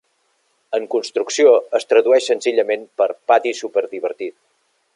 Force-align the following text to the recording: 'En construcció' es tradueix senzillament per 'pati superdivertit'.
'En 0.77 0.87
construcció' 0.93 1.51
es 1.79 1.85
tradueix 1.91 2.29
senzillament 2.31 2.89
per 3.03 3.09
'pati 3.13 3.53
superdivertit'. 3.61 4.39